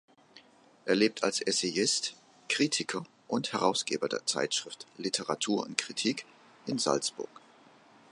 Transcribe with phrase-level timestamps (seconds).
[0.85, 2.15] Er lebt als Essayist,
[2.49, 6.25] Kritiker und Herausgeber der Zeitschrift "Literatur und Kritik"
[6.65, 7.29] in Salzburg.